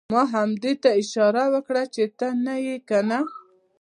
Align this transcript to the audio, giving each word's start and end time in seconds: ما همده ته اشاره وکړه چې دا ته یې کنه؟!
ما 0.13 0.21
همده 0.33 0.71
ته 0.81 0.89
اشاره 1.01 1.43
وکړه 1.53 1.83
چې 1.93 2.01
دا 2.19 2.29
ته 2.45 2.53
یې 2.65 2.75
کنه؟! 2.89 3.19